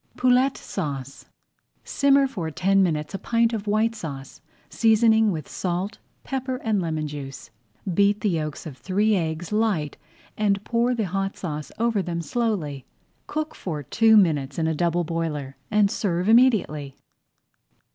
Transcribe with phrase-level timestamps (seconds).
[0.17, 1.25] POULETTE SAUCE
[1.83, 6.55] Simmer for ten minutes a pint of White [Page 35] Sauce, seasoning with salt, pepper,
[6.63, 7.51] and lemon juice.
[7.93, 9.97] Beat the yolks of three eggs light
[10.35, 12.83] and pour the hot sauce over them slowly.
[13.27, 16.95] Cook for two minutes in a double boiler, and serve immediately.